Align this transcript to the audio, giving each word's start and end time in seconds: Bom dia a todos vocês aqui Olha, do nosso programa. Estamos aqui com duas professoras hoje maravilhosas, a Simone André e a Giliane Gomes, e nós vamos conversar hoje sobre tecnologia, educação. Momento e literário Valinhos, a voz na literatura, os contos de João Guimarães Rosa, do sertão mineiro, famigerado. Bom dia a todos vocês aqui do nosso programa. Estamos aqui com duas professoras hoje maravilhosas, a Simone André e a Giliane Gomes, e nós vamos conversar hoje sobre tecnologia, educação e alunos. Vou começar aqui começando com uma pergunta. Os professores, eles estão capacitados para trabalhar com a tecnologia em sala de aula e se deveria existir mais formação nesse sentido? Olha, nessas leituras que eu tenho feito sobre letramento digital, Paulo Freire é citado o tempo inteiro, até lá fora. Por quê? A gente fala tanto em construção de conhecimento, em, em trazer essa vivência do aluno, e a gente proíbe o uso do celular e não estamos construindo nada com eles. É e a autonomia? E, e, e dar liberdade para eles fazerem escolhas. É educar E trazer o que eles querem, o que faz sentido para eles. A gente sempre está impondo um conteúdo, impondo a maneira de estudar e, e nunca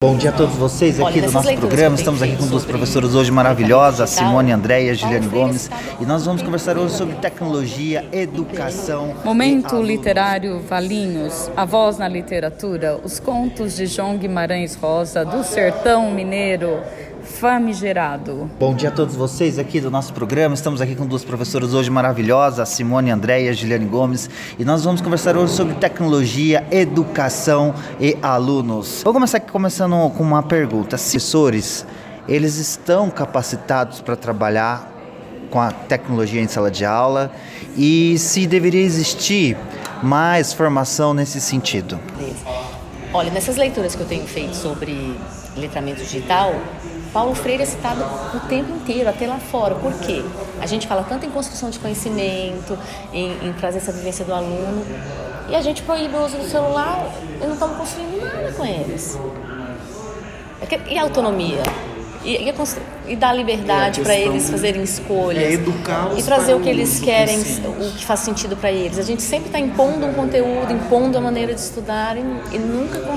Bom 0.00 0.16
dia 0.16 0.30
a 0.30 0.32
todos 0.32 0.54
vocês 0.54 1.00
aqui 1.00 1.18
Olha, 1.18 1.26
do 1.26 1.32
nosso 1.32 1.52
programa. 1.54 1.96
Estamos 1.96 2.22
aqui 2.22 2.36
com 2.36 2.46
duas 2.46 2.64
professoras 2.64 3.16
hoje 3.16 3.32
maravilhosas, 3.32 4.00
a 4.00 4.06
Simone 4.06 4.52
André 4.52 4.84
e 4.84 4.90
a 4.90 4.94
Giliane 4.94 5.26
Gomes, 5.26 5.68
e 6.00 6.06
nós 6.06 6.24
vamos 6.24 6.40
conversar 6.40 6.78
hoje 6.78 6.94
sobre 6.94 7.16
tecnologia, 7.16 8.08
educação. 8.12 9.12
Momento 9.24 9.82
e 9.82 9.82
literário 9.82 10.60
Valinhos, 10.60 11.50
a 11.56 11.64
voz 11.64 11.98
na 11.98 12.06
literatura, 12.06 13.00
os 13.02 13.18
contos 13.18 13.74
de 13.74 13.86
João 13.86 14.16
Guimarães 14.16 14.76
Rosa, 14.76 15.24
do 15.24 15.42
sertão 15.42 16.12
mineiro, 16.12 16.80
famigerado. 17.28 18.50
Bom 18.58 18.74
dia 18.74 18.88
a 18.88 18.92
todos 18.92 19.14
vocês 19.14 19.58
aqui 19.58 19.80
do 19.80 19.90
nosso 19.90 20.12
programa. 20.12 20.54
Estamos 20.54 20.80
aqui 20.80 20.96
com 20.96 21.06
duas 21.06 21.24
professoras 21.24 21.74
hoje 21.74 21.90
maravilhosas, 21.90 22.58
a 22.58 22.66
Simone 22.66 23.10
André 23.10 23.44
e 23.44 23.48
a 23.48 23.52
Giliane 23.52 23.84
Gomes, 23.84 24.28
e 24.58 24.64
nós 24.64 24.82
vamos 24.82 25.00
conversar 25.00 25.36
hoje 25.36 25.52
sobre 25.52 25.74
tecnologia, 25.74 26.66
educação 26.70 27.74
e 28.00 28.16
alunos. 28.22 29.02
Vou 29.04 29.12
começar 29.12 29.36
aqui 29.36 29.52
começando 29.52 30.10
com 30.10 30.22
uma 30.22 30.42
pergunta. 30.42 30.96
Os 30.96 31.02
professores, 31.02 31.86
eles 32.26 32.56
estão 32.56 33.10
capacitados 33.10 34.00
para 34.00 34.16
trabalhar 34.16 34.94
com 35.50 35.60
a 35.60 35.70
tecnologia 35.70 36.40
em 36.40 36.48
sala 36.48 36.70
de 36.70 36.84
aula 36.84 37.30
e 37.76 38.18
se 38.18 38.46
deveria 38.46 38.82
existir 38.82 39.56
mais 40.02 40.52
formação 40.52 41.14
nesse 41.14 41.40
sentido? 41.40 41.98
Olha, 43.12 43.30
nessas 43.30 43.56
leituras 43.56 43.94
que 43.94 44.02
eu 44.02 44.06
tenho 44.06 44.26
feito 44.26 44.54
sobre 44.54 45.16
letramento 45.56 46.02
digital, 46.02 46.54
Paulo 47.12 47.34
Freire 47.34 47.62
é 47.62 47.66
citado 47.66 48.02
o 48.34 48.40
tempo 48.48 48.72
inteiro, 48.72 49.08
até 49.08 49.26
lá 49.26 49.38
fora. 49.38 49.74
Por 49.74 49.92
quê? 50.00 50.22
A 50.60 50.66
gente 50.66 50.86
fala 50.86 51.04
tanto 51.08 51.24
em 51.26 51.30
construção 51.30 51.70
de 51.70 51.78
conhecimento, 51.78 52.78
em, 53.12 53.48
em 53.48 53.52
trazer 53.54 53.78
essa 53.78 53.92
vivência 53.92 54.24
do 54.24 54.34
aluno, 54.34 54.84
e 55.48 55.54
a 55.54 55.62
gente 55.62 55.82
proíbe 55.82 56.14
o 56.14 56.24
uso 56.24 56.36
do 56.36 56.48
celular 56.48 57.06
e 57.40 57.46
não 57.46 57.54
estamos 57.54 57.76
construindo 57.76 58.22
nada 58.22 58.52
com 58.52 58.64
eles. 58.64 59.18
É 60.60 60.92
e 60.92 60.98
a 60.98 61.02
autonomia? 61.02 61.62
E, 62.24 62.36
e, 62.36 62.54
e 63.06 63.16
dar 63.16 63.32
liberdade 63.32 64.00
para 64.00 64.14
eles 64.14 64.50
fazerem 64.50 64.82
escolhas. 64.82 65.42
É 65.42 65.52
educar 65.52 66.10
E 66.16 66.22
trazer 66.22 66.54
o 66.54 66.60
que 66.60 66.68
eles 66.68 67.00
querem, 67.00 67.40
o 67.40 67.92
que 67.96 68.04
faz 68.04 68.20
sentido 68.20 68.56
para 68.56 68.70
eles. 68.70 68.98
A 68.98 69.02
gente 69.02 69.22
sempre 69.22 69.46
está 69.46 69.58
impondo 69.58 70.04
um 70.04 70.12
conteúdo, 70.12 70.70
impondo 70.72 71.16
a 71.16 71.20
maneira 71.20 71.54
de 71.54 71.60
estudar 71.60 72.16
e, 72.16 72.20
e 72.20 72.58
nunca 72.58 72.98